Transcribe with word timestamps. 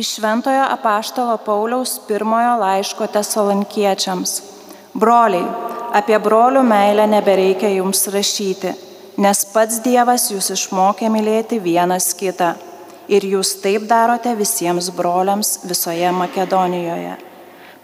Iš 0.00 0.14
Šventojo 0.14 0.64
apaštalo 0.70 1.36
Pauliaus 1.36 2.00
pirmojo 2.08 2.52
laiško 2.56 3.06
tesalankiečiams. 3.06 4.30
Broliai, 4.94 5.44
apie 5.98 6.16
brolių 6.24 6.62
meilę 6.64 7.04
nebereikia 7.14 7.68
jums 7.74 8.06
rašyti, 8.14 8.72
nes 9.20 9.42
pats 9.52 9.82
Dievas 9.84 10.24
jūs 10.32 10.48
išmokė 10.54 11.10
mylėti 11.12 11.58
vienas 11.60 12.14
kitą. 12.22 12.54
Ir 13.12 13.28
jūs 13.34 13.50
taip 13.66 13.84
darote 13.92 14.32
visiems 14.40 14.88
broliams 15.02 15.52
visoje 15.68 16.14
Makedonijoje. 16.22 17.12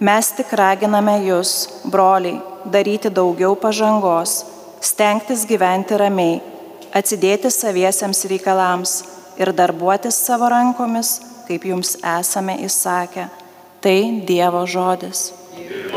Mes 0.00 0.32
tik 0.40 0.56
raginame 0.62 1.18
jūs, 1.28 1.54
broliai, 1.84 2.40
daryti 2.64 3.12
daugiau 3.20 3.60
pažangos, 3.60 4.38
stengtis 4.80 5.44
gyventi 5.52 6.00
ramiai, 6.00 6.40
atsidėti 6.96 7.52
saviesiems 7.52 8.24
reikalams 8.32 9.00
ir 9.36 9.52
darbuotis 9.52 10.24
savo 10.24 10.48
rankomis 10.48 11.18
kaip 11.48 11.64
jums 11.70 11.96
esame 12.02 12.58
įsakę. 12.66 13.28
Tai 13.80 13.98
Dievo 14.26 14.64
žodis. 14.66 15.30
Viešpats 15.56 15.95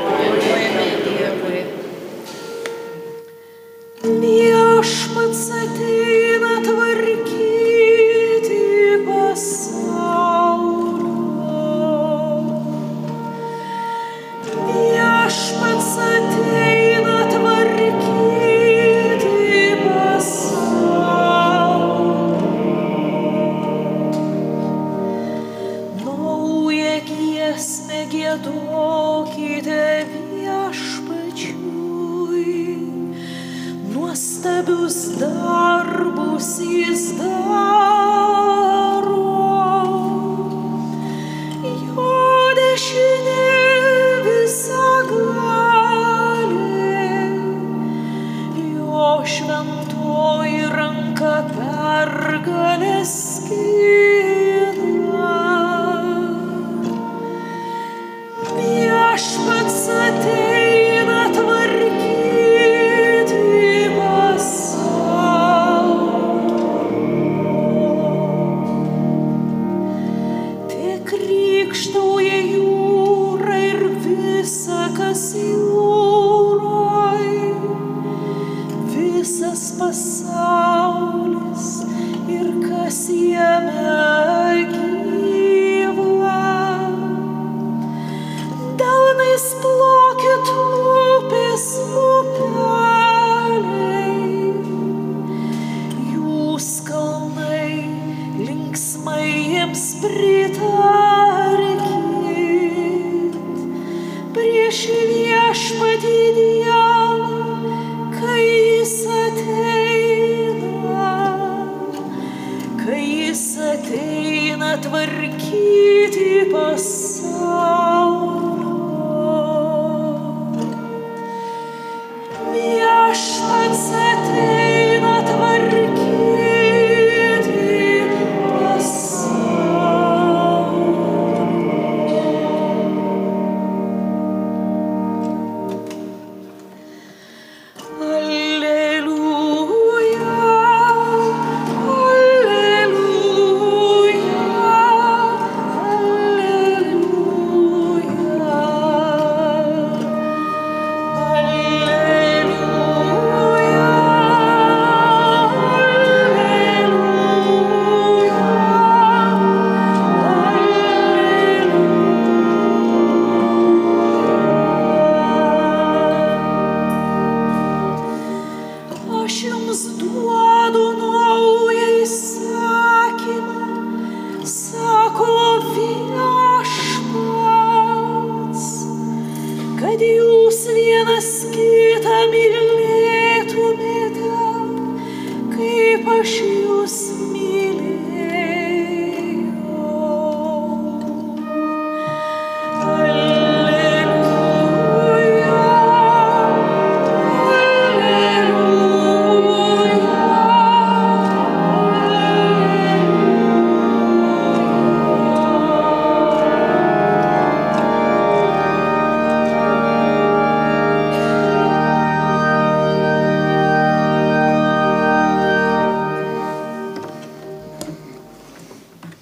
ateina 114.98 115.69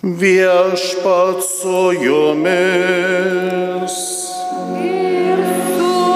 Viešpat 0.07 1.43
su 1.43 1.91
jumis. 2.03 3.95
Ir 4.79 5.39
su. 5.75 6.07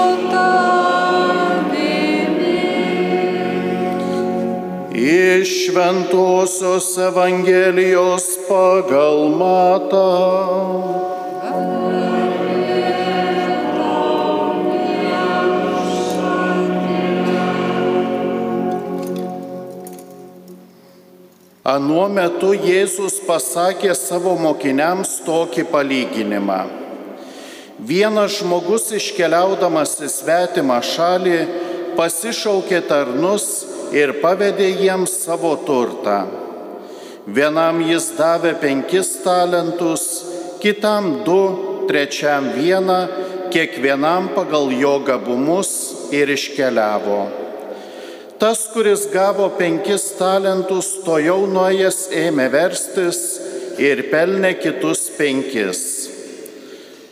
Iš 4.94 5.48
Šventojios 5.66 6.98
Evangelijos 6.98 8.24
pagal 8.48 9.28
matą. 9.36 11.11
Anuo 21.62 22.08
metu 22.10 22.48
Jėzus 22.58 23.20
pasakė 23.22 23.92
savo 23.94 24.32
mokiniams 24.34 25.20
tokį 25.22 25.62
palyginimą. 25.70 26.56
Vienas 27.78 28.40
žmogus 28.40 28.88
iškeliaudamas 28.98 29.92
į 30.02 30.08
svetimą 30.10 30.80
šalį 30.82 31.36
pasišaukė 31.94 32.80
tarnus 32.88 33.44
ir 33.94 34.16
pavedė 34.18 34.72
jiems 34.72 35.14
savo 35.22 35.52
turtą. 35.62 36.24
Vienam 37.30 37.78
jis 37.86 38.08
davė 38.18 38.56
penkis 38.58 39.12
talentus, 39.22 40.08
kitam 40.58 41.20
du, 41.22 41.38
trečiam 41.86 42.50
vieną, 42.56 42.98
kiekvienam 43.54 44.32
pagal 44.34 44.66
jo 44.74 44.96
gabumus 45.06 45.70
ir 46.10 46.34
iškeliavo. 46.34 47.41
Tas, 48.42 48.64
kuris 48.74 49.04
gavo 49.12 49.44
penkis 49.54 50.16
talentus, 50.18 50.86
to 51.06 51.14
jau 51.22 51.44
nuėjęs 51.46 51.98
ėmė 52.24 52.48
verstis 52.50 53.20
ir 53.78 54.00
pelnė 54.10 54.50
kitus 54.58 55.04
penkis. 55.14 55.82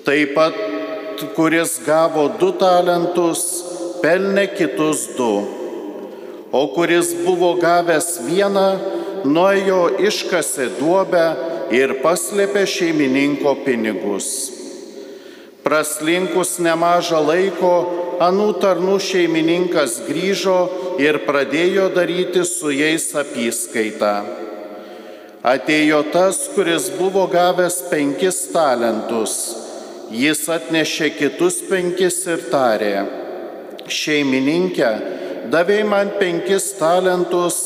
Taip 0.02 0.32
pat, 0.34 0.58
kuris 1.36 1.76
gavo 1.86 2.24
du 2.40 2.48
talentus, 2.58 3.44
pelnė 4.02 4.48
kitus 4.56 5.04
du. 5.14 5.30
O 6.50 6.64
kuris 6.74 7.14
buvo 7.22 7.52
gavęs 7.62 8.10
vieną, 8.26 8.66
nuėjo 9.22 9.80
iškasė 10.10 10.66
duobę 10.80 11.24
ir 11.70 12.00
paslėpė 12.02 12.66
šeimininko 12.74 13.54
pinigus. 13.62 14.34
Praslinkus 15.62 16.58
nemažą 16.58 17.22
laiko, 17.22 17.74
anų 18.18 18.52
tarnų 18.66 18.98
šeimininkas 18.98 20.00
grįžo 20.10 20.58
ir 21.00 21.22
pradėjo 21.26 21.88
daryti 21.94 22.44
su 22.44 22.70
jais 22.74 23.08
apyskaitą. 23.16 24.14
Atėjo 25.40 26.02
tas, 26.12 26.42
kuris 26.52 26.90
buvo 26.98 27.24
gavęs 27.32 27.78
penkis 27.88 28.42
talentus. 28.52 29.36
Jis 30.12 30.42
atnešė 30.52 31.08
kitus 31.16 31.60
penkis 31.70 32.18
ir 32.28 32.42
tarė, 32.50 32.96
šeimininkė, 33.86 34.90
davėjai 35.52 35.86
man 35.86 36.10
penkis 36.18 36.66
talentus, 36.80 37.60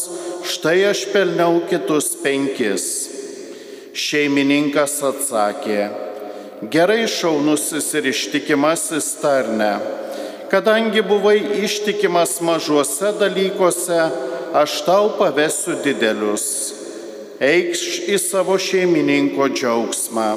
štai 0.44 0.76
aš 0.90 1.06
pelniau 1.14 1.62
kitus 1.70 2.12
penkis. 2.20 2.86
Šeimininkas 3.94 4.98
atsakė, 5.08 5.88
gerai 6.70 7.06
šaunusis 7.08 7.88
ir 7.96 8.10
ištikimasis 8.12 9.08
tarne, 9.22 9.72
kadangi 10.54 11.02
buvai 11.02 11.40
ištikimas 11.64 12.40
mažuose 12.40 13.08
dalykuose, 13.20 14.00
aš 14.54 14.84
tau 14.86 15.08
pavesiu 15.18 15.74
didelius. 15.82 16.44
Eikš 17.42 17.82
į 18.14 18.18
savo 18.22 18.54
šeimininko 18.62 19.48
džiaugsmą. 19.50 20.28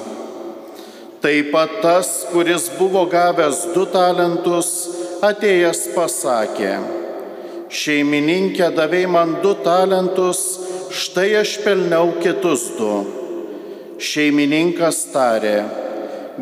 Taip 1.21 1.51
pat 1.53 1.77
tas, 1.83 2.09
kuris 2.31 2.65
buvo 2.79 3.05
gavęs 3.13 3.61
du 3.75 3.85
talentus, 3.93 4.71
atėjęs 5.21 5.83
pasakė, 5.93 6.73
šeimininkė 7.69 8.73
davėjai 8.73 9.13
man 9.19 9.37
du 9.45 9.53
talentus, 9.69 10.43
štai 10.97 11.29
aš 11.43 11.59
pelniau 11.61 12.15
kitus 12.25 12.71
du. 12.81 12.91
Šeimininkas 14.01 15.05
tarė, 15.13 15.57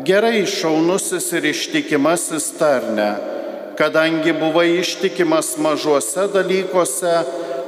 gerai 0.00 0.46
šaunusis 0.48 1.32
ir 1.36 1.52
ištikimasis 1.52 2.54
tarne, 2.56 3.35
kadangi 3.76 4.32
buvai 4.32 4.78
ištikimas 4.80 5.56
mažuose 5.58 6.26
dalykuose, 6.32 7.14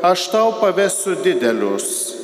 aš 0.02 0.28
tau 0.32 0.52
pavesiu 0.60 1.16
didelius. 1.24 2.14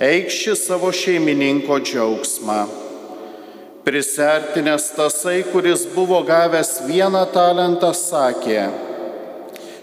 Eikši 0.00 0.54
savo 0.56 0.92
šeimininko 0.92 1.78
džiaugsmą. 1.84 2.60
Prisertinės 3.84 4.90
tasai, 4.96 5.42
kuris 5.52 5.86
buvo 5.94 6.20
gavęs 6.24 6.82
vieną 6.88 7.22
talentą, 7.32 7.92
sakė, 7.96 8.66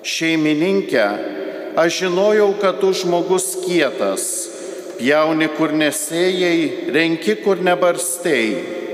šeimininkė, 0.05 1.05
aš 1.77 2.01
žinojau, 2.03 2.51
kad 2.61 2.77
tu 2.81 2.91
žmogus 2.93 3.55
kietas, 3.65 4.27
pjauni 4.99 5.49
kur 5.57 5.73
nesėjai, 5.73 6.91
renki 6.93 7.39
kur 7.41 7.61
nebarstėjai 7.65 8.86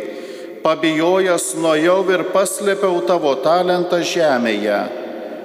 pabijojęs 0.64 1.54
nuėjau 1.60 2.00
ir 2.16 2.24
paslėpiau 2.32 3.02
tavo 3.08 3.36
talentą 3.44 4.00
žemėje. 4.08 4.80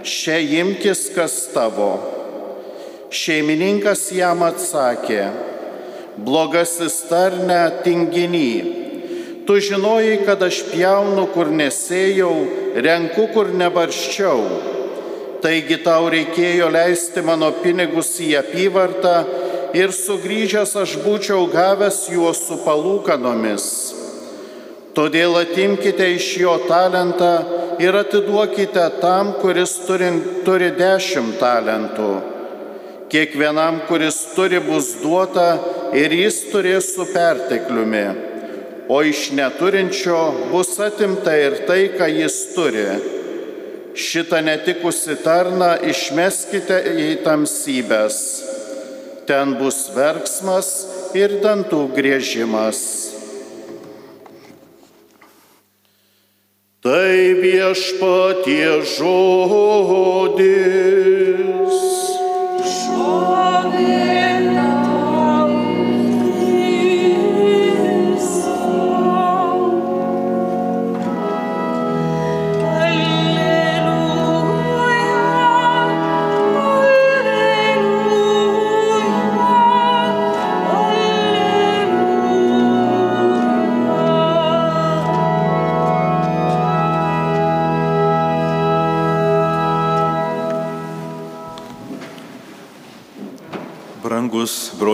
Šia 0.07 0.39
imkis, 0.61 1.09
kas 1.15 1.35
tavo. 1.53 1.91
Šeimininkas 3.11 4.05
jam 4.15 4.45
atsakė, 4.47 5.25
blogasis 6.23 7.01
tarne 7.11 7.61
tinginy. 7.83 8.51
Tu 9.49 9.59
žinojai, 9.65 10.19
kad 10.29 10.43
aš 10.45 10.61
pjaunu, 10.69 11.25
kur 11.33 11.49
nesėjau, 11.49 12.33
renku, 12.85 13.31
kur 13.33 13.49
nebarščiau. 13.57 14.43
Taigi 15.43 15.79
tau 15.85 16.11
reikėjo 16.13 16.69
leisti 16.75 17.23
mano 17.25 17.49
pinigus 17.63 18.13
į 18.21 18.35
apyvartą 18.43 19.15
ir 19.79 19.95
sugrįžęs 19.95 20.75
aš 20.83 20.99
būčiau 21.05 21.47
gavęs 21.53 22.05
juos 22.13 22.43
su 22.45 22.59
palūkanomis. 22.67 23.98
Todėl 24.99 25.37
atimkite 25.39 26.09
iš 26.17 26.25
jo 26.41 26.57
talentą 26.67 27.31
ir 27.79 27.95
atiduokite 27.95 28.83
tam, 28.99 29.29
kuris 29.39 29.77
turi, 29.87 30.09
turi 30.43 30.73
dešimt 30.75 31.37
talentų. 31.39 32.09
Kiekvienam, 33.09 33.85
kuris 33.87 34.17
turi, 34.35 34.59
bus 34.59 34.97
duota 34.99 35.53
ir 35.95 36.11
jis 36.19 36.41
turės 36.51 36.89
su 36.97 37.07
pertekliumi, 37.13 38.03
o 38.91 38.99
iš 39.07 39.29
neturinčio 39.39 40.19
bus 40.51 40.75
atimta 40.83 41.37
ir 41.47 41.61
tai, 41.69 41.85
ką 41.95 42.09
jis 42.17 42.41
turi. 42.57 42.89
Šitą 43.95 44.43
netikusi 44.43 45.15
tarną 45.23 45.77
išmeskite 45.93 46.81
į 47.07 47.09
tamsybės. 47.23 48.19
Ten 49.31 49.55
bus 49.63 49.79
verksmas 49.95 50.73
ir 51.15 51.39
dantų 51.45 51.85
grėžimas. 51.95 52.83
Tai 56.89 57.37
viešpatie 57.37 58.81
žodis. 58.97 60.39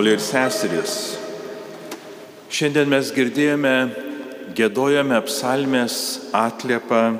Broliai 0.04 0.18
ir 0.18 0.20
seserys, 0.20 0.94
šiandien 2.52 2.90
mes 2.92 3.08
girdėjome, 3.16 3.73
gėdojame 4.52 5.16
psalmės 5.25 5.94
atliepą 6.37 7.16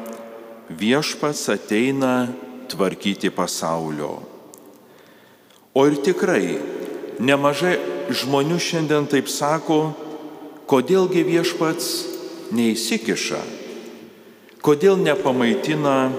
viešpats 0.69 1.49
ateina 1.49 2.29
tvarkyti 2.69 3.31
pasaulio. 3.33 4.21
O 5.73 5.87
ir 5.89 5.97
tikrai 6.05 6.59
nemažai 7.25 7.79
žmonių 8.13 8.61
šiandien 8.61 9.09
taip 9.09 9.33
sako, 9.33 9.95
kodėlgi 10.69 11.25
viešpats 11.25 11.89
neįsikiša, 12.53 13.41
kodėl 14.61 15.01
nepamaitina 15.01 16.13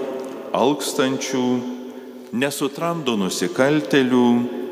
alkstančių, 0.50 1.46
nesutramdo 2.34 3.14
nusikaltelių, 3.22 4.65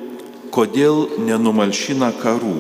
kodėl 0.55 1.19
nenumalšina 1.19 2.13
karų, 2.21 2.59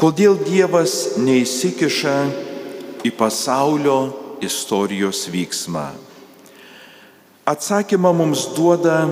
kodėl 0.00 0.34
Dievas 0.42 1.20
neįsikiša 1.22 2.16
į 3.06 3.12
pasaulio 3.14 3.98
istorijos 4.42 5.28
vyksmą. 5.30 5.86
Atsakymą 7.50 8.10
mums 8.14 8.48
duoda 8.56 9.04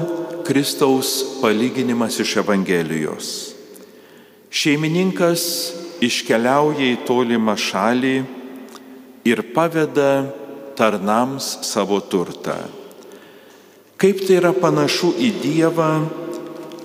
Kristaus 0.47 1.39
palyginimas 1.43 2.19
iš 2.23 2.39
Evangelijos. 2.43 3.29
Šeimininkas 4.51 5.43
iškeliauja 6.03 6.87
į 6.95 7.01
tolimą 7.07 7.55
šalį 7.59 8.17
ir 9.29 9.43
paveda 9.55 10.29
tarnams 10.79 11.59
savo 11.67 11.99
turtą. 12.01 12.57
Kaip 13.99 14.23
tai 14.25 14.39
yra 14.39 14.55
panašu 14.55 15.11
į 15.19 15.33
Dievą, 15.43 15.91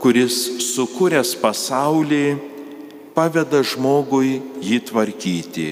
kuris 0.04 0.36
sukūręs 0.60 1.38
pasaulį 1.40 2.36
paveda 3.16 3.62
žmogui 3.64 4.42
jį 4.60 4.80
tvarkyti. 4.90 5.70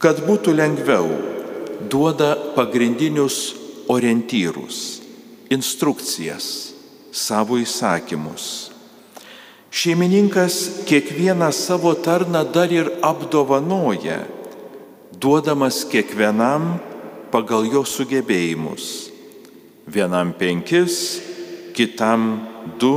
Kad 0.00 0.22
būtų 0.24 0.54
lengviau, 0.56 1.10
duoda 1.92 2.32
pagrindinius 2.56 3.52
orientyrus, 3.92 5.02
instrukcijas, 5.52 6.46
savo 7.12 7.58
įsakymus. 7.60 8.70
Šeimininkas 9.72 10.86
kiekvieną 10.88 11.50
savo 11.52 11.92
tarną 11.92 12.46
dar 12.48 12.72
ir 12.72 12.88
apdovanoja, 13.04 14.22
duodamas 15.20 15.82
kiekvienam 15.92 16.78
pagal 17.32 17.68
jo 17.68 17.84
sugebėjimus. 17.84 19.12
Vienam 19.84 20.32
penkis, 20.32 21.20
kitam 21.74 22.46
du, 22.78 22.94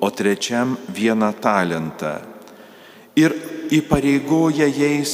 o 0.00 0.10
trečiam 0.10 0.76
vieną 0.88 1.32
talentą. 1.42 2.18
Ir 3.18 3.34
įpareigoja 3.74 4.68
jais 4.70 5.12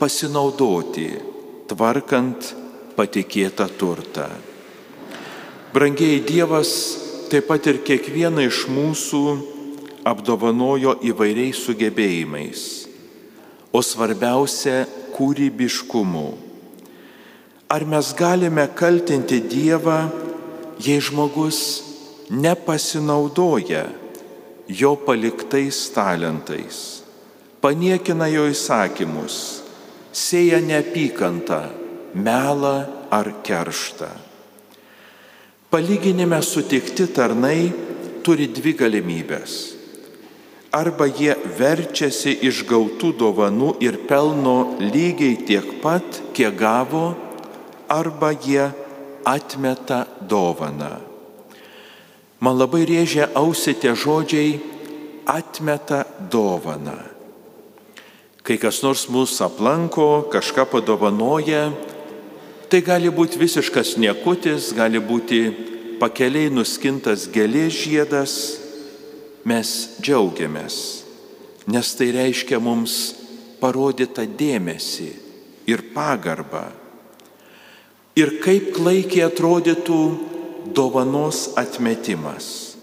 pasinaudoti, 0.00 1.10
tvarkant 1.68 2.54
patikėtą 2.96 3.68
turtą. 3.78 4.28
Brangiai 5.74 6.22
Dievas 6.24 6.70
taip 7.28 7.50
pat 7.50 7.66
ir 7.68 7.82
kiekvieną 7.84 8.46
iš 8.48 8.64
mūsų 8.72 9.22
apdovanojo 10.08 10.96
įvairiais 11.04 11.60
sugebėjimais, 11.60 12.62
o 13.72 13.82
svarbiausia- 13.84 14.86
kūrybiškumu. 15.16 16.28
Ar 17.68 17.84
mes 17.84 18.14
galime 18.16 18.64
kaltinti 18.74 19.42
Dievą, 19.44 20.08
jei 20.80 21.00
žmogus 21.00 21.87
nepasinaudoja 22.30 23.86
jo 24.68 24.96
paliktais 24.96 25.88
talentais, 25.94 27.02
paniekina 27.64 28.28
jo 28.28 28.44
įsakymus, 28.52 29.64
sėja 30.12 30.60
neapykantą, 30.60 31.62
melą 32.14 32.76
ar 33.10 33.32
kerštą? 33.44 34.10
Palyginime 35.72 36.40
sutikti 36.44 37.08
tarnai 37.12 37.72
turi 38.24 38.48
dvi 38.52 38.72
galimybės. 38.76 39.56
Arba 40.72 41.06
jie 41.08 41.32
verčiasi 41.56 42.34
iš 42.44 42.62
gautų 42.68 43.14
dovanų 43.16 43.74
ir 43.84 44.02
pelno 44.08 44.76
lygiai 44.80 45.40
tiek 45.48 45.78
pat, 45.80 46.20
kiek 46.36 46.56
gavo, 46.60 47.14
arba 47.88 48.34
jie 48.36 48.68
atmeta 49.24 50.04
dovaną. 50.20 51.07
Man 52.40 52.58
labai 52.58 52.84
rėžia 52.86 53.30
ausį 53.34 53.74
tie 53.82 53.94
žodžiai 53.98 54.58
atmeta 55.26 56.04
dovaną. 56.30 56.98
Kai 58.46 58.56
kas 58.56 58.80
nors 58.84 59.08
mūsų 59.12 59.44
aplanko, 59.48 60.08
kažką 60.32 60.64
padovanoja, 60.70 61.66
Tai 62.68 62.82
gali 62.84 63.08
būti 63.08 63.38
visiškas 63.40 63.94
niekutis, 63.96 64.74
gali 64.76 65.00
būti 65.00 65.38
pakeliai 65.96 66.50
nuskintas 66.52 67.24
gėlės 67.32 67.72
žiedas, 67.72 68.32
mes 69.48 69.70
džiaugiamės, 70.04 70.76
nes 71.64 71.92
tai 71.96 72.10
reiškia 72.12 72.60
mums 72.60 72.98
parodytą 73.62 74.26
dėmesį 74.28 75.08
ir 75.72 75.86
pagarbą. 75.94 76.66
Ir 78.20 78.36
kaip 78.44 78.74
klaikiai 78.76 79.24
atrodytų 79.30 80.02
dovanos 80.74 81.52
atmetimas. 81.56 82.76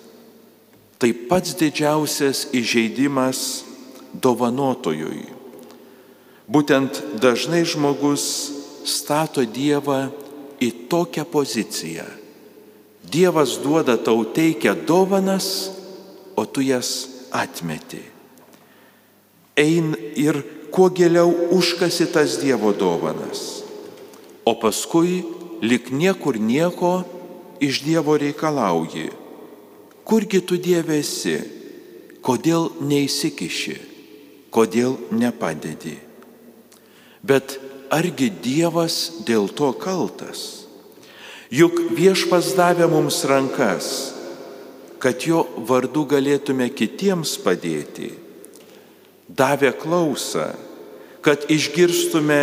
Tai 1.00 1.12
pats 1.30 1.56
didžiausias 1.60 2.48
įžeidimas 2.56 3.65
dovanotojui. 4.15 5.25
Būtent 6.46 7.01
dažnai 7.20 7.65
žmogus 7.68 8.25
stato 8.86 9.44
Dievą 9.44 10.08
į 10.62 10.88
tokią 10.89 11.25
poziciją. 11.27 12.06
Dievas 13.06 13.58
duoda 13.62 13.98
tau 14.01 14.24
teikia 14.25 14.74
dovanas, 14.74 15.72
o 16.36 16.46
tu 16.46 16.62
jas 16.65 17.08
atmeti. 17.32 18.01
Ein 19.56 19.94
ir 20.15 20.42
kuo 20.72 20.89
giliau 20.92 21.32
užkasi 21.56 22.10
tas 22.12 22.39
Dievo 22.42 22.74
dovanas. 22.75 23.63
O 24.46 24.54
paskui 24.60 25.24
lik 25.63 25.89
niekur 25.89 26.38
nieko 26.38 27.06
iš 27.59 27.83
Dievo 27.85 28.17
reikalauji. 28.17 29.09
Kurgi 30.05 30.41
tu 30.45 30.57
Dieve 30.62 31.00
esi? 31.01 31.38
Kodėl 32.25 32.71
neįsikiši? 32.81 33.77
Kodėl 34.53 34.97
nepadedi? 35.13 35.97
Bet 37.25 37.57
argi 37.93 38.29
Dievas 38.29 39.24
dėl 39.25 39.50
to 39.50 39.71
kaltas? 39.81 40.65
Juk 41.53 41.77
viešpas 41.93 42.53
davė 42.57 42.88
mums 42.89 43.21
rankas, 43.29 43.89
kad 45.01 45.21
jo 45.21 45.43
vardu 45.69 46.05
galėtume 46.09 46.71
kitiems 46.74 47.35
padėti. 47.41 48.09
Davė 49.29 49.71
klausą, 49.77 50.47
kad 51.25 51.45
išgirstume 51.50 52.41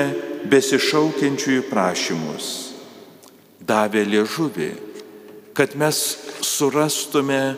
besišaukiančiųjų 0.51 1.67
prašymus. 1.71 2.49
Davė 3.63 4.03
liežuvį, 4.07 4.71
kad 5.55 5.77
mes 5.77 5.99
surastume 6.41 7.55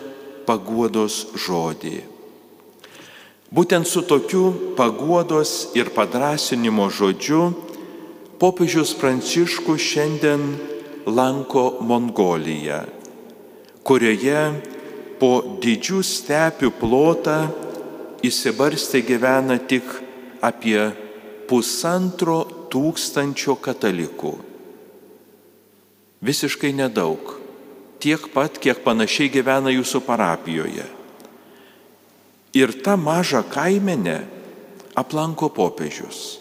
paguodos 0.47 1.25
žodį. 1.39 1.97
Būtent 3.55 3.87
su 3.87 4.03
tokiu 4.03 4.75
paguodos 4.75 5.77
ir 5.79 5.93
padrasinimo 5.95 6.89
žodžiu 6.91 7.53
popiežius 8.43 8.97
Pranciškus 8.99 9.79
šiandien 9.79 10.43
lanko 11.07 11.79
Mongoliją, 11.87 12.81
kurioje 13.87 14.41
po 15.21 15.31
didžių 15.63 16.01
stepių 16.03 16.73
plotą 16.81 17.39
įsibarstę 18.27 19.05
gyvena 19.07 19.61
tik 19.71 19.87
apie 20.43 20.81
pusantro 21.47 22.43
tūkstančio 22.73 23.55
katalikų. 23.63 24.35
Visiškai 26.25 26.73
nedaug, 26.75 27.44
tiek 28.05 28.29
pat, 28.29 28.61
kiek 28.61 28.85
panašiai 28.85 29.33
gyvena 29.33 29.73
jūsų 29.73 30.03
parapijoje. 30.05 30.85
Ir 32.55 32.77
tą 32.85 32.99
mažą 33.01 33.41
kaimenę 33.49 34.19
aplanko 34.95 35.49
popiežius. 35.49 36.37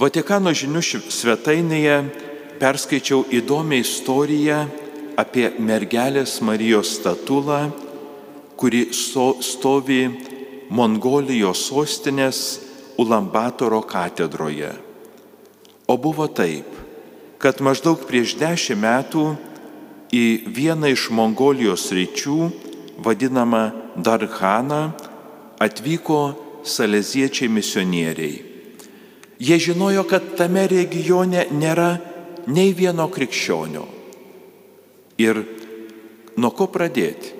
Vatikano 0.00 0.54
žinių 0.56 0.80
svetainėje 1.12 1.98
perskaičiau 2.60 3.26
įdomią 3.28 3.82
istoriją 3.84 4.62
apie 5.20 5.50
mergelės 5.60 6.38
Marijos 6.40 6.94
statulą, 6.96 7.68
kuri 8.56 8.88
stovi 8.96 10.02
Mongolijos 10.72 11.66
sostinės 11.68 12.40
Ulambatoro 13.00 13.82
katedroje. 13.84 14.72
O 15.88 15.96
buvo 16.00 16.26
taip, 16.28 16.68
kad 17.40 17.60
maždaug 17.60 18.00
prieš 18.08 18.36
dešimt 18.40 18.80
metų 18.80 19.24
į 20.10 20.50
vieną 20.50 20.90
iš 20.90 21.08
Mongolijos 21.14 21.90
ryčių, 21.94 22.50
vadinamą 23.00 23.64
Darhaną, 23.96 24.90
atvyko 25.60 26.20
saleziečiai 26.64 27.48
misionieriai. 27.48 28.42
Jie 29.40 29.56
žinojo, 29.56 30.04
kad 30.04 30.34
tame 30.36 30.66
regione 30.68 31.46
nėra 31.48 31.94
nei 32.52 32.74
vieno 32.76 33.08
krikščionio. 33.08 33.86
Ir 35.20 35.40
nuo 36.36 36.50
ko 36.56 36.68
pradėti? 36.68 37.36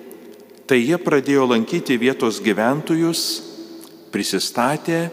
Tai 0.71 0.79
jie 0.79 0.97
pradėjo 1.03 1.49
lankyti 1.51 1.99
vietos 1.99 2.39
gyventojus, 2.45 3.23
prisistatė 4.15 5.09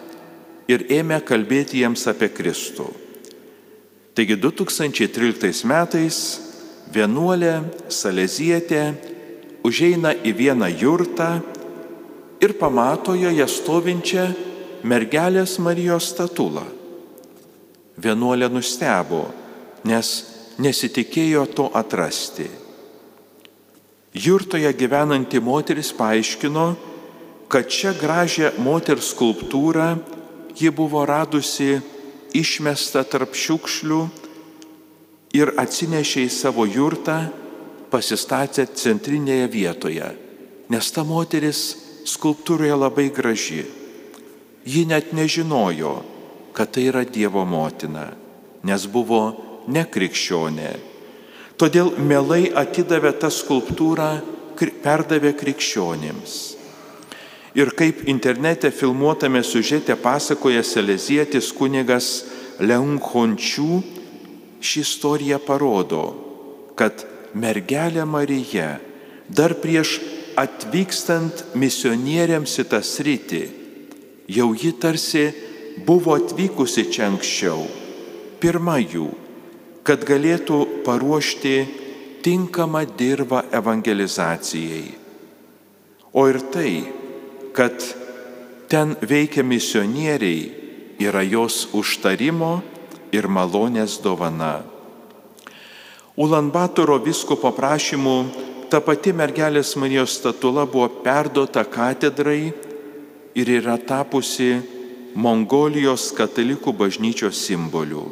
ir 0.69 0.85
ėmė 0.93 1.19
kalbėti 1.25 1.81
jiems 1.81 2.05
apie 2.11 2.29
Kristų. 2.29 2.85
Taigi 4.17 4.37
2013 4.37 5.65
metais 5.69 6.19
vienuolė 6.93 7.61
Salezietė 7.91 8.83
užeina 9.67 10.13
į 10.23 10.33
vieną 10.37 10.69
jurtą 10.71 11.29
ir 12.43 12.53
pamato 12.59 13.15
joje 13.17 13.47
stovinčią 13.49 14.27
mergelės 14.87 15.57
Marijos 15.59 16.11
statulą. 16.13 16.63
Vienuolė 17.97 18.49
nustebo, 18.53 19.25
nes 19.83 20.11
nesitikėjo 20.61 21.45
to 21.57 21.67
atrasti. 21.73 22.47
Jurtoje 24.17 24.69
gyvenanti 24.73 25.41
moteris 25.43 25.91
paaiškino, 25.97 26.67
kad 27.49 27.69
čia 27.69 27.93
gražią 27.97 28.53
moters 28.61 29.11
skulptūrą 29.13 29.89
ji 30.57 30.71
buvo 30.73 31.05
radusi 31.05 31.77
išmestą 32.35 33.03
tarp 33.05 33.35
šiukšlių 33.37 34.01
ir 35.35 35.53
atsinešė 35.59 36.27
į 36.27 36.31
savo 36.31 36.65
jurtą, 36.67 37.17
pasistatė 37.91 38.67
centrinėje 38.75 39.47
vietoje, 39.51 40.07
nes 40.71 40.91
ta 40.91 41.03
moteris 41.07 41.61
skulptūroje 42.07 42.75
labai 42.75 43.09
graži. 43.15 43.63
Ji 44.67 44.83
net 44.87 45.13
nežinojo, 45.15 45.93
kad 46.55 46.73
tai 46.75 46.87
yra 46.89 47.05
Dievo 47.07 47.45
motina, 47.47 48.09
nes 48.67 48.87
buvo 48.91 49.21
nekrikščionė. 49.71 50.71
Todėl 51.57 51.93
mielai 51.97 52.49
atidavė 52.51 53.13
tą 53.21 53.31
skulptūrą, 53.33 54.09
perdavė 54.83 55.33
krikščionims. 55.37 56.35
Ir 57.57 57.71
kaip 57.77 58.03
internete 58.09 58.69
filmuotame 58.69 59.41
sužete 59.45 59.95
pasakoja 59.97 60.61
Selezietis 60.65 61.49
kunigas 61.57 62.25
Leunchončių, 62.61 63.96
ši 64.61 64.81
istorija 64.81 65.39
parodo, 65.39 66.03
kad 66.75 67.05
mergelė 67.33 68.05
Marija 68.05 68.77
dar 69.29 69.55
prieš 69.61 69.97
atvykstant 70.37 71.43
misionieriams 71.57 72.53
į 72.61 72.65
tą 72.71 72.81
sritį, 72.85 73.43
jau 74.29 74.51
ji 74.53 74.73
tarsi 74.81 75.25
buvo 75.85 76.15
atvykusi 76.17 76.87
čia 76.93 77.07
anksčiau, 77.11 77.65
pirma 78.41 78.77
jų, 78.81 79.09
kad 79.87 80.05
galėtų 80.05 80.83
paruošti 80.85 81.57
tinkamą 82.25 82.83
dirbą 82.99 83.43
evangelizacijai. 83.55 84.87
O 86.17 86.25
ir 86.29 86.39
tai, 86.53 86.71
kad 87.55 87.75
ten 88.67 88.95
veikia 89.01 89.45
misionieriai, 89.45 90.49
yra 90.97 91.21
jos 91.21 91.67
užtarimo 91.77 92.61
ir 93.11 93.27
malonės 93.27 93.99
dovana. 94.03 94.61
Ulanbatoro 96.17 96.97
visko 97.03 97.37
paprašymų 97.37 98.17
ta 98.71 98.81
pati 98.81 99.13
mergelės 99.13 99.75
Marijos 99.79 100.17
statula 100.17 100.65
buvo 100.65 100.89
perduota 101.03 101.63
katedrai 101.63 102.51
ir 103.37 103.51
yra 103.59 103.77
tapusi 103.77 104.57
Mongolijos 105.17 106.11
katalikų 106.13 106.73
bažnyčios 106.77 107.39
simboliu. 107.47 108.11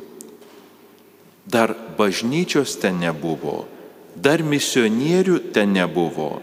Dar 1.45 1.75
bažnyčios 1.97 2.73
ten 2.81 2.97
nebuvo, 3.03 3.65
dar 4.15 4.41
misionierių 4.41 5.37
ten 5.53 5.75
nebuvo, 5.75 6.39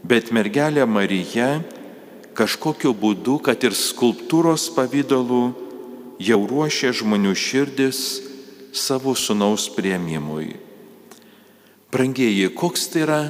bet 0.00 0.30
mergelė 0.32 0.86
Marija 0.88 1.58
kažkokiu 2.32 2.94
būdu, 2.96 3.36
kad 3.44 3.60
ir 3.64 3.76
skulptūros 3.76 4.70
pavydalu, 4.72 5.52
jau 6.20 6.40
ruošia 6.48 6.92
žmonių 6.96 7.32
širdis 7.36 8.00
savo 8.72 9.14
sunaus 9.14 9.68
prieimimui. 9.72 10.56
Brangieji, 11.92 12.48
koks 12.56 12.88
tai 12.88 13.04
yra 13.04 13.20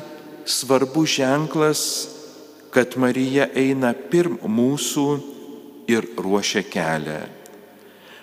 svarbus 0.46 1.16
ženklas, 1.18 1.82
kad 2.70 2.94
Marija 2.96 3.48
eina 3.58 3.92
pirm 3.92 4.38
mūsų 4.46 5.06
ir 5.90 6.06
ruošia 6.16 6.62
kelią. 6.62 7.20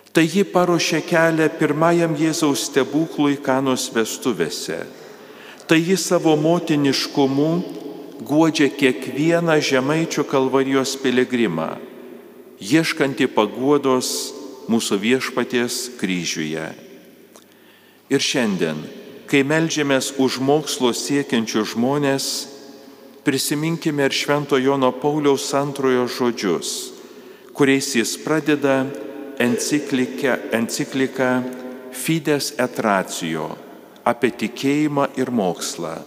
Tai 0.10 0.24
ji 0.26 0.46
paruošė 0.48 1.04
kelią 1.06 1.50
pirmajam 1.60 2.16
Jėzaus 2.18 2.64
stebuklui 2.72 3.38
kanos 3.46 3.92
vestuvėse. 3.94 4.80
Tai 5.70 5.78
ji 5.78 6.00
savo 6.02 6.34
motiniškumu 6.34 7.52
guodžia 8.26 8.72
kiekvieną 8.74 9.60
žemaičio 9.62 10.26
kalvarijos 10.26 10.96
piligrimą, 11.04 11.78
ieškanti 12.58 13.30
paguodos 13.30 14.39
mūsų 14.70 15.00
viešpaties 15.02 15.78
kryžiuje. 16.00 16.68
Ir 18.10 18.22
šiandien, 18.24 18.80
kai 19.30 19.44
melžiamės 19.46 20.14
už 20.22 20.40
mokslo 20.42 20.94
siekiančius 20.94 21.74
žmonės, 21.74 22.26
prisiminkime 23.26 24.08
ir 24.08 24.16
Švento 24.16 24.58
Jono 24.58 24.92
Pauliaus 24.96 25.50
antrojo 25.58 26.08
žodžius, 26.10 26.70
kuriais 27.54 27.90
jis 27.98 28.16
pradeda 28.24 28.84
encikliką, 29.42 30.38
encikliką 30.54 31.32
Fides 31.94 32.54
et 32.62 32.80
Ratio 32.80 33.50
apie 34.08 34.32
tikėjimą 34.32 35.10
ir 35.20 35.34
mokslą 35.34 35.98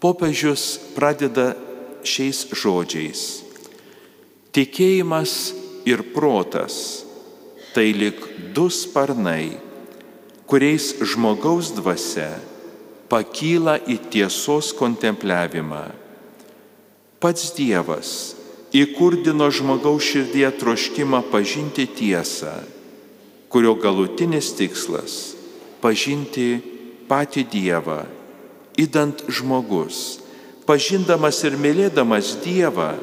popiežius 0.00 0.78
pradeda 0.94 1.52
šiais 2.06 2.44
žodžiais. 2.54 3.22
Tikėjimas 4.54 5.34
ir 5.88 6.04
protas 6.14 7.07
tai 7.74 7.92
lik 7.92 8.18
du 8.54 8.68
sparnai, 8.72 9.58
kuriais 10.48 10.94
žmogaus 11.04 11.72
dvasia 11.76 12.32
pakyla 13.08 13.78
į 13.88 13.96
tiesos 14.12 14.72
kontempliavimą. 14.76 15.84
Pats 17.18 17.52
Dievas 17.56 18.10
įkurdino 18.76 19.48
žmogaus 19.50 20.04
širdie 20.04 20.48
troškimą 20.60 21.22
pažinti 21.32 21.88
tiesą, 21.88 22.52
kurio 23.48 23.74
galutinis 23.80 24.52
tikslas- 24.56 25.34
pažinti 25.82 26.60
patį 27.08 27.42
Dievą 27.48 28.00
įdant 28.78 29.24
žmogus, 29.26 30.20
pažindamas 30.68 31.42
ir 31.48 31.58
mylėdamas 31.58 32.36
Dievą, 32.44 32.94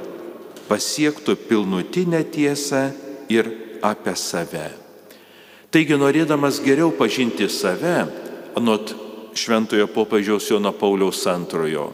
pasiektų 0.69 1.35
pilnutinę 1.49 2.23
tiesą 2.31 2.87
ir 3.29 3.51
apie 3.91 4.15
save. 4.17 4.69
Taigi, 5.71 5.97
norėdamas 5.99 6.61
geriau 6.63 6.93
pažinti 6.95 7.49
save, 7.51 8.05
anot 8.55 8.95
Šventojo 9.35 9.89
popiežiaus 9.91 10.47
Jono 10.47 10.71
Pauliaus 10.71 11.25
antrojo, 11.27 11.89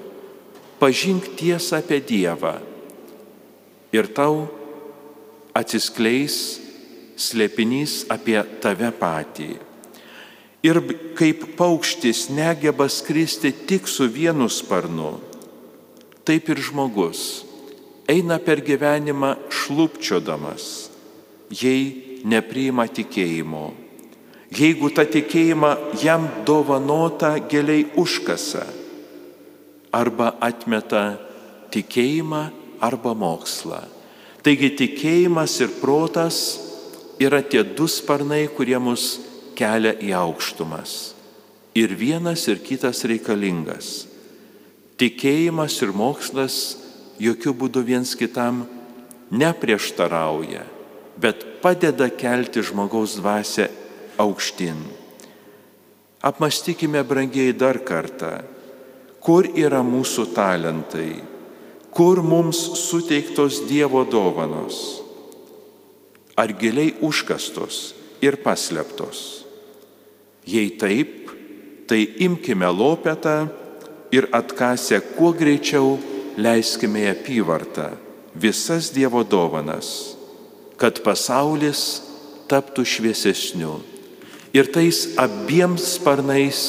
pažink 0.78 1.32
tiesą 1.40 1.80
apie 1.82 1.98
Dievą 2.06 2.60
ir 3.92 4.08
tau 4.14 4.46
atsiskleis 5.58 6.62
slėpinys 7.18 8.06
apie 8.14 8.38
tave 8.62 8.92
patį. 8.96 9.52
Ir 10.62 10.78
kaip 11.18 11.56
paukštis 11.58 12.28
negeba 12.30 12.86
skristi 12.86 13.50
tik 13.66 13.90
su 13.90 14.06
vienu 14.06 14.46
sparnu, 14.46 15.16
taip 16.22 16.52
ir 16.54 16.62
žmogus 16.62 17.42
eina 18.12 18.38
per 18.38 18.62
gyvenimą 18.62 19.36
šlupčiodamas, 19.50 20.91
jei 21.52 22.22
nepriima 22.26 22.88
tikėjimo. 22.88 23.70
Jeigu 24.52 24.90
tą 24.92 25.06
tikėjimą 25.08 25.72
jam 26.04 26.28
dovanota 26.48 27.38
giliai 27.40 27.86
užkasa, 28.00 28.66
arba 29.92 30.32
atmeta 30.40 31.20
tikėjimą 31.72 32.42
arba 32.84 33.14
mokslą. 33.16 33.84
Taigi 34.42 34.72
tikėjimas 34.80 35.60
ir 35.62 35.74
protas 35.82 36.38
yra 37.22 37.44
tie 37.46 37.62
du 37.64 37.86
sparnai, 37.92 38.48
kurie 38.50 38.80
mus 38.82 39.20
kelia 39.58 39.94
į 40.02 40.16
aukštumas. 40.18 41.14
Ir 41.78 41.94
vienas 41.96 42.48
ir 42.52 42.60
kitas 42.64 43.04
reikalingas. 43.08 44.08
Tikėjimas 45.00 45.78
ir 45.86 45.94
mokslas 45.96 46.58
jokių 47.22 47.54
būdų 47.62 47.84
viens 47.86 48.16
kitam 48.18 48.66
neprieštarauja, 49.32 50.66
bet 51.22 51.62
padeda 51.62 52.10
kelti 52.10 52.64
žmogaus 52.66 53.18
dvasę 53.20 53.70
aukštin. 54.22 54.80
Apmastykime, 56.22 57.04
brangiai, 57.04 57.54
dar 57.54 57.80
kartą, 57.82 58.42
kur 59.22 59.48
yra 59.58 59.82
mūsų 59.86 60.28
talentai, 60.36 61.22
kur 61.94 62.22
mums 62.26 62.60
suteiktos 62.82 63.64
Dievo 63.70 64.04
dovanos, 64.06 65.02
ar 66.38 66.54
giliai 66.58 66.94
užkastos 67.02 67.82
ir 68.22 68.38
paslėptos. 68.46 69.42
Jei 70.46 70.70
taip, 70.78 71.34
tai 71.90 72.06
imkime 72.26 72.70
lopetą 72.70 73.50
ir 74.14 74.30
atkasę 74.34 75.02
kuo 75.18 75.34
greičiau 75.38 75.98
leiskime 76.38 77.06
į 77.06 77.12
apyvartą 77.16 77.90
visas 78.36 78.92
Dievo 78.94 79.24
dovanas, 79.24 80.16
kad 80.82 81.04
pasaulis 81.06 82.02
taptų 82.50 82.86
šviesesniu 82.90 83.78
ir 84.58 84.72
tais 84.74 85.06
abiems 85.22 85.94
sparnais 85.96 86.64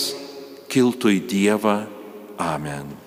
kiltų 0.72 1.16
į 1.18 1.22
Dievą. 1.32 1.78
Amen. 2.40 3.01